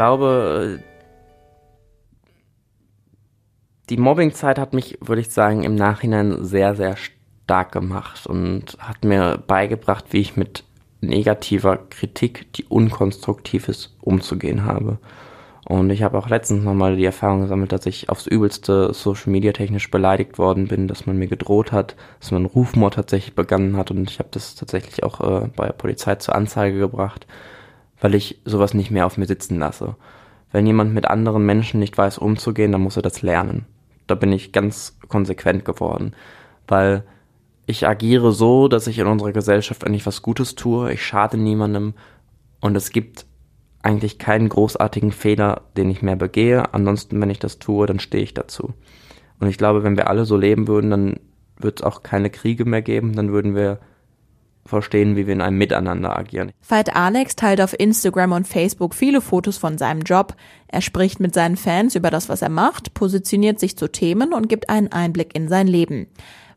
Glaube, 0.01 0.81
die 3.91 3.99
Mobbingzeit 3.99 4.59
hat 4.59 4.73
mich, 4.73 4.97
würde 5.03 5.21
ich 5.21 5.29
sagen, 5.29 5.63
im 5.63 5.75
Nachhinein 5.75 6.43
sehr, 6.43 6.75
sehr 6.75 6.97
stark 6.97 7.73
gemacht 7.73 8.27
und 8.27 8.79
hat 8.79 9.05
mir 9.05 9.37
beigebracht, 9.47 10.07
wie 10.09 10.21
ich 10.23 10.39
mit 10.39 10.65
negativer 11.03 11.77
Kritik, 11.77 12.51
die 12.55 12.65
unkonstruktiv 12.65 13.69
ist, 13.69 13.95
umzugehen 14.01 14.65
habe. 14.65 14.97
Und 15.67 15.91
ich 15.91 16.03
habe 16.03 16.17
auch 16.17 16.31
letztens 16.31 16.65
nochmal 16.65 16.97
die 16.97 17.05
Erfahrung 17.05 17.43
gesammelt, 17.43 17.73
dass 17.73 17.85
ich 17.85 18.09
aufs 18.09 18.27
übelste 18.27 18.95
Social 18.95 19.31
Media 19.31 19.53
technisch 19.53 19.91
beleidigt 19.91 20.39
worden 20.39 20.67
bin, 20.67 20.89
dass 20.89 21.05
man 21.05 21.19
mir 21.19 21.29
gedroht 21.29 21.73
hat, 21.73 21.95
dass 22.21 22.31
man 22.31 22.47
Rufmord 22.47 22.95
tatsächlich 22.95 23.35
begangen 23.35 23.77
hat 23.77 23.91
und 23.91 24.11
ich 24.11 24.19
habe 24.19 24.31
das 24.33 24.55
tatsächlich 24.55 25.03
auch 25.03 25.21
äh, 25.21 25.49
bei 25.55 25.67
der 25.67 25.75
Polizei 25.75 26.15
zur 26.15 26.37
Anzeige 26.37 26.79
gebracht 26.79 27.27
weil 28.01 28.15
ich 28.15 28.41
sowas 28.45 28.75
nicht 28.75 28.91
mehr 28.91 29.07
auf 29.07 29.17
mir 29.17 29.27
sitzen 29.27 29.59
lasse. 29.59 29.97
Wenn 30.53 30.67
jemand 30.67 30.95
mit 30.95 31.07
anderen 31.07 31.47
Menschen 31.47 31.81
nicht 31.81 31.97
weiß 31.97 32.19
umzugehen, 32.19 32.73
dann 32.73 32.81
muss 32.81 32.97
er 32.97 33.03
das 33.03 33.23
lernen. 33.23 33.67
Da 34.07 34.15
bin 34.15 34.33
ich 34.33 34.53
ganz 34.53 34.99
konsequent 35.09 35.65
geworden, 35.65 36.15
weil 36.67 37.05
ich 37.67 37.87
agiere 37.87 38.33
so, 38.33 38.67
dass 38.67 38.89
ich 38.89 38.99
in 38.99 39.07
unserer 39.07 39.33
Gesellschaft 39.33 39.87
eigentlich 39.87 40.07
was 40.07 40.23
Gutes 40.23 40.57
tue, 40.57 40.93
ich 40.93 41.05
schade 41.05 41.37
niemandem 41.37 41.95
und 42.61 42.77
es 42.77 42.91
gibt 42.91 43.27
eigentlich 43.83 44.19
keinen 44.19 44.49
großartigen 44.49 45.13
Fehler, 45.13 45.63
den 45.77 45.89
ich 45.91 46.03
mehr 46.03 46.17
begehe. 46.17 46.75
Ansonsten, 46.75 47.21
wenn 47.21 47.31
ich 47.31 47.39
das 47.39 47.59
tue, 47.59 47.87
dann 47.87 47.99
stehe 47.99 48.23
ich 48.23 48.35
dazu. 48.35 48.75
Und 49.39 49.49
ich 49.49 49.57
glaube, 49.57 49.83
wenn 49.83 49.97
wir 49.97 50.09
alle 50.09 50.27
so 50.27 50.37
leben 50.37 50.69
würden, 50.69 50.91
dann 50.91 51.15
wird 51.57 51.81
es 51.81 51.87
auch 51.87 52.03
keine 52.03 52.29
Kriege 52.29 52.65
mehr 52.65 52.83
geben, 52.83 53.15
dann 53.15 53.33
würden 53.33 53.55
wir 53.55 53.79
verstehen, 54.71 55.17
wie 55.17 55.27
wir 55.27 55.35
in 55.35 55.43
einem 55.43 55.59
Miteinander 55.59 56.17
agieren. 56.17 56.53
Veit 56.67 56.97
Alex 56.97 57.37
teilt 57.37 57.61
auf 57.61 57.79
Instagram 57.79 58.33
und 58.33 58.49
Facebook 58.49 58.95
viele 58.95 59.21
Fotos 59.21 59.59
von 59.59 59.77
seinem 59.77 60.03
Job. 60.03 60.35
Er 60.69 60.81
spricht 60.81 61.21
mit 61.21 61.35
seinen 61.35 61.57
Fans 61.57 61.95
über 61.95 62.11
das, 62.11 62.29
was 62.29 62.41
er 62.41 62.49
macht, 62.49 62.95
positioniert 62.95 63.61
sich 63.61 63.77
zu 63.77 63.89
Themen 63.89 64.33
und 64.33 64.49
gibt 64.49 64.71
einen 64.71 64.93
Einblick 64.93 65.35
in 65.35 65.49
sein 65.49 65.67
Leben. 65.67 66.07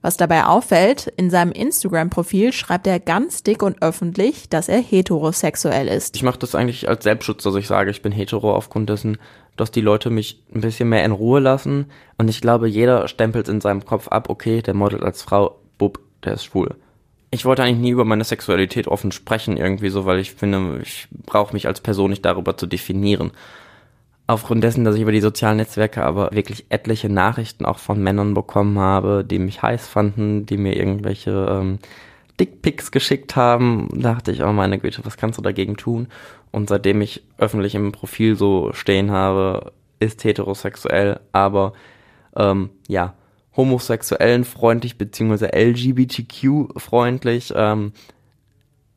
Was 0.04 0.18
dabei 0.18 0.46
auffällt, 0.46 1.08
in 1.16 1.30
seinem 1.30 1.54
Instagram-Profil 1.54 2.52
schreibt 2.52 2.88
er 2.88 3.00
ganz 3.00 3.42
dick 3.42 3.64
und 3.64 3.82
öffentlich, 3.82 4.50
dass 4.50 4.68
er 4.68 4.82
heterosexuell 4.82 5.88
ist. 5.88 6.18
Ich 6.18 6.24
mache 6.24 6.40
das 6.40 6.56
eigentlich 6.56 6.90
als 6.90 7.06
Selbstschutz, 7.06 7.44
dass 7.44 7.56
ich 7.56 7.68
sage, 7.68 7.90
ich 7.90 8.02
bin 8.02 8.12
hetero 8.12 8.54
aufgrund 8.54 8.90
dessen, 8.90 9.18
dass 9.56 9.72
die 9.72 9.80
Leute 9.80 10.10
mich 10.10 10.44
ein 10.54 10.60
bisschen 10.60 10.90
mehr 10.90 11.06
in 11.06 11.14
Ruhe 11.14 11.40
lassen. 11.40 11.86
Und 12.18 12.30
ich 12.30 12.42
glaube, 12.42 12.68
jeder 12.68 13.08
stempelt 13.08 13.48
in 13.48 13.62
seinem 13.62 13.86
Kopf 13.86 14.10
ab, 14.10 14.30
okay, 14.30 14.62
der 14.62 14.74
modelt 14.74 15.04
als 15.04 15.22
Frau, 15.22 15.56
bub, 15.78 16.00
der 16.24 16.34
ist 16.34 16.44
schwul 16.44 16.76
ich 17.34 17.46
wollte 17.46 17.64
eigentlich 17.64 17.80
nie 17.80 17.90
über 17.90 18.06
meine 18.06 18.24
Sexualität 18.24 18.88
offen 18.88 19.12
sprechen 19.12 19.58
irgendwie 19.58 19.90
so, 19.90 20.06
weil 20.06 20.20
ich 20.20 20.34
finde, 20.34 20.80
ich 20.84 21.08
brauche 21.26 21.54
mich 21.54 21.66
als 21.66 21.82
Person 21.82 22.12
nicht 22.12 22.24
darüber 22.24 22.58
zu 22.58 22.68
definieren. 22.68 23.32
Aufgrund 24.28 24.64
dessen, 24.64 24.86
dass 24.86 24.96
ich 24.96 25.02
über 25.02 25.12
die 25.12 25.20
sozialen 25.20 25.58
Netzwerke 25.58 26.04
aber 26.04 26.32
wirklich 26.32 26.66
etliche 26.70 27.10
Nachrichten 27.10 27.66
auch 27.66 27.80
von 27.80 28.02
Männern 28.02 28.36
bekommen 28.36 28.78
habe, 28.78 29.26
die 29.26 29.40
mich 29.40 29.64
heiß 29.64 29.88
fanden, 29.88 30.46
die 30.46 30.58
mir 30.58 30.78
irgendwelche 30.78 31.48
ähm, 31.50 31.80
Dickpics 32.40 32.92
geschickt 32.92 33.36
haben, 33.36 33.90
dachte 33.92 34.32
ich, 34.32 34.44
oh 34.44 34.54
meine 34.54 34.78
Güte, 34.78 35.02
was 35.04 35.18
kannst 35.18 35.40
du 35.40 35.42
dagegen 35.42 35.76
tun? 35.76 36.08
Und 36.52 36.70
seitdem 36.70 37.02
ich 37.02 37.24
öffentlich 37.40 37.74
im 37.74 37.92
Profil 37.92 38.36
so 38.36 38.72
stehen 38.74 39.10
habe, 39.10 39.74
ist 40.00 40.24
heterosexuell, 40.24 41.20
aber 41.32 41.74
ähm, 42.36 42.70
ja, 42.88 43.16
homosexuellen 43.56 44.46
freundlich 44.46 44.98
beziehungsweise 44.98 45.52
LGBTQ 45.54 46.80
freundlich 46.80 47.54
ähm, 47.56 47.94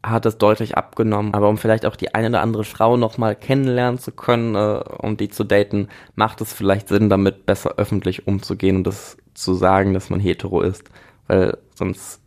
hat 0.03 0.25
es 0.25 0.39
deutlich 0.39 0.77
abgenommen. 0.77 1.35
Aber 1.35 1.49
um 1.49 1.59
vielleicht 1.59 1.85
auch 1.85 1.97
die 1.97 2.15
eine 2.15 2.29
oder 2.29 2.43
andere 2.43 2.65
Frau 2.65 2.97
nochmal 2.97 3.35
kennenlernen 3.37 3.99
zu 3.99 4.13
können, 4.13 4.55
äh, 4.55 4.83
um 4.99 5.17
die 5.17 5.29
zu 5.29 5.45
daten, 5.45 5.89
macht 6.15 6.41
es 6.41 6.53
vielleicht 6.53 6.89
Sinn, 6.89 7.11
damit 7.11 7.47
besser 7.47 7.75
öffentlich 7.77 8.27
umzugehen 8.27 8.77
und 8.77 8.87
das 8.87 9.17
zu 9.35 9.55
sagen, 9.55 9.95
dass 9.95 10.11
man 10.11 10.21
hetero 10.21 10.61
ist. 10.63 10.85
Weil 11.27 11.59
sonst 11.75 12.21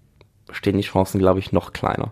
stehen 0.51 0.77
die 0.77 0.83
Chancen, 0.83 1.19
glaube 1.19 1.39
ich, 1.39 1.51
noch 1.51 1.73
kleiner. 1.73 2.11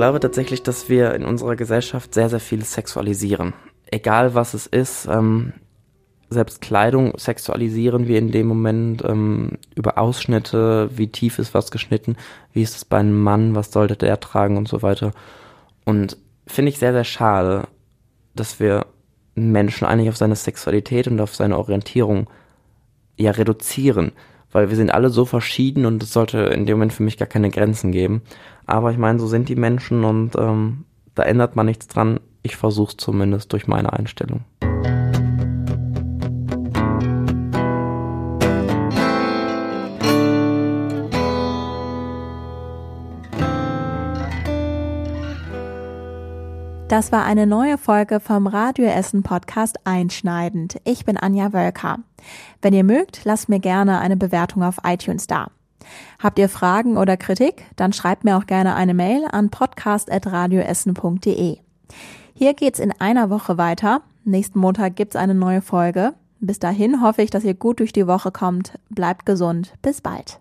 Glaube 0.00 0.18
tatsächlich, 0.18 0.62
dass 0.62 0.88
wir 0.88 1.12
in 1.14 1.26
unserer 1.26 1.56
Gesellschaft 1.56 2.14
sehr, 2.14 2.30
sehr 2.30 2.40
viel 2.40 2.64
sexualisieren. 2.64 3.52
Egal 3.90 4.34
was 4.34 4.54
es 4.54 4.66
ist, 4.66 5.06
ähm, 5.10 5.52
selbst 6.30 6.62
Kleidung 6.62 7.12
sexualisieren 7.18 8.08
wir 8.08 8.18
in 8.18 8.30
dem 8.30 8.46
Moment 8.46 9.04
ähm, 9.04 9.58
über 9.74 9.98
Ausschnitte, 9.98 10.88
wie 10.96 11.08
tief 11.08 11.38
ist 11.38 11.52
was 11.52 11.70
geschnitten, 11.70 12.16
wie 12.54 12.62
ist 12.62 12.76
es 12.76 12.86
bei 12.86 12.96
einem 12.96 13.20
Mann, 13.20 13.54
was 13.54 13.72
sollte 13.72 13.94
der 13.94 14.18
tragen 14.20 14.56
und 14.56 14.68
so 14.68 14.80
weiter. 14.80 15.12
Und 15.84 16.16
finde 16.46 16.70
ich 16.70 16.78
sehr, 16.78 16.94
sehr 16.94 17.04
schade, 17.04 17.68
dass 18.34 18.58
wir 18.58 18.86
Menschen 19.34 19.86
eigentlich 19.86 20.08
auf 20.08 20.16
seine 20.16 20.36
Sexualität 20.36 21.08
und 21.08 21.20
auf 21.20 21.36
seine 21.36 21.58
Orientierung 21.58 22.26
ja 23.18 23.32
reduzieren 23.32 24.12
weil 24.52 24.68
wir 24.68 24.76
sind 24.76 24.92
alle 24.92 25.10
so 25.10 25.24
verschieden 25.24 25.86
und 25.86 26.02
es 26.02 26.12
sollte 26.12 26.38
in 26.38 26.66
dem 26.66 26.78
Moment 26.78 26.92
für 26.92 27.02
mich 27.02 27.16
gar 27.16 27.28
keine 27.28 27.50
Grenzen 27.50 27.92
geben. 27.92 28.22
Aber 28.66 28.90
ich 28.90 28.98
meine, 28.98 29.18
so 29.18 29.26
sind 29.26 29.48
die 29.48 29.56
Menschen 29.56 30.04
und 30.04 30.36
ähm, 30.36 30.84
da 31.14 31.22
ändert 31.22 31.56
man 31.56 31.66
nichts 31.66 31.86
dran. 31.88 32.20
Ich 32.42 32.56
versuche 32.56 32.90
es 32.90 32.96
zumindest 32.96 33.52
durch 33.52 33.66
meine 33.66 33.92
Einstellung. 33.92 34.44
Das 46.90 47.10
war 47.12 47.24
eine 47.24 47.46
neue 47.46 47.78
Folge 47.78 48.18
vom 48.18 48.48
Radio 48.48 48.86
Essen 48.86 49.22
Podcast 49.22 49.78
Einschneidend. 49.84 50.80
Ich 50.82 51.04
bin 51.04 51.16
Anja 51.16 51.52
Wölker. 51.52 52.00
Wenn 52.62 52.74
ihr 52.74 52.82
mögt, 52.82 53.20
lasst 53.22 53.48
mir 53.48 53.60
gerne 53.60 54.00
eine 54.00 54.16
Bewertung 54.16 54.64
auf 54.64 54.78
iTunes 54.82 55.28
da. 55.28 55.52
Habt 56.18 56.40
ihr 56.40 56.48
Fragen 56.48 56.96
oder 56.96 57.16
Kritik? 57.16 57.64
Dann 57.76 57.92
schreibt 57.92 58.24
mir 58.24 58.36
auch 58.36 58.46
gerne 58.46 58.74
eine 58.74 58.92
Mail 58.92 59.24
an 59.30 59.50
podcast.radioessen.de. 59.50 61.58
Hier 62.34 62.54
geht's 62.54 62.80
in 62.80 62.92
einer 63.00 63.30
Woche 63.30 63.56
weiter. 63.56 64.02
Nächsten 64.24 64.58
Montag 64.58 64.96
gibt's 64.96 65.14
eine 65.14 65.36
neue 65.36 65.62
Folge. 65.62 66.14
Bis 66.40 66.58
dahin 66.58 67.02
hoffe 67.02 67.22
ich, 67.22 67.30
dass 67.30 67.44
ihr 67.44 67.54
gut 67.54 67.78
durch 67.78 67.92
die 67.92 68.08
Woche 68.08 68.32
kommt. 68.32 68.80
Bleibt 68.88 69.26
gesund. 69.26 69.74
Bis 69.80 70.00
bald. 70.00 70.39